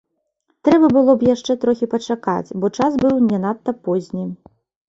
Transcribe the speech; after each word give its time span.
Трэба 0.67 0.87
было 0.97 1.13
б 1.23 1.27
яшчэ 1.35 1.55
трохі 1.65 1.89
пачакаць, 1.93 2.53
бо 2.65 2.73
час 2.77 2.99
быў 3.05 3.23
не 3.29 3.37
надта 3.45 3.71
позні. 3.87 4.27